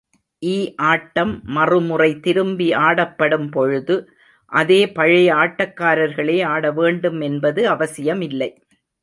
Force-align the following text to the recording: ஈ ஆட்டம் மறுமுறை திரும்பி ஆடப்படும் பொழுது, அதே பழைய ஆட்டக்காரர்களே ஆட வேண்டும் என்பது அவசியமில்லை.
ஈ 0.41 0.55
ஆட்டம் 0.83 1.41
மறுமுறை 1.47 2.19
திரும்பி 2.19 2.67
ஆடப்படும் 2.79 3.51
பொழுது, 3.51 3.95
அதே 4.51 4.81
பழைய 4.91 5.35
ஆட்டக்காரர்களே 5.35 6.43
ஆட 6.45 6.71
வேண்டும் 6.71 7.21
என்பது 7.21 7.69
அவசியமில்லை. 7.69 8.49